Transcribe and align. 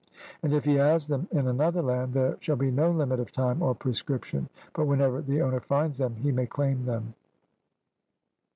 And 0.41 0.51
if 0.51 0.65
he 0.65 0.73
has 0.77 1.05
them 1.07 1.27
in 1.31 1.45
another 1.47 1.83
land, 1.83 2.15
there 2.15 2.35
shall 2.39 2.55
be 2.55 2.71
no 2.71 2.89
limit 2.89 3.19
of 3.19 3.31
time 3.31 3.61
or 3.61 3.75
prescription, 3.75 4.49
but 4.73 4.85
whenever 4.87 5.21
the 5.21 5.43
owner 5.43 5.59
finds 5.59 5.99
them 5.99 6.15
he 6.15 6.31
may 6.31 6.47
claim 6.47 6.85
them. 6.85 7.13